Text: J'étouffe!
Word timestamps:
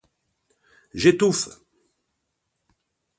J'étouffe! 0.95 1.61